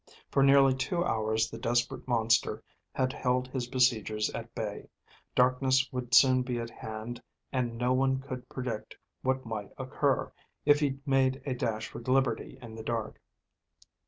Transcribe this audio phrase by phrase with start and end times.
[0.31, 4.89] For nearly two hours the desperate monster had held his besiegers at bay,
[5.35, 7.21] darkness would soon be at hand
[7.53, 10.33] and no one could predict what might occur
[10.65, 13.21] if he made a dash for liberty in the dark.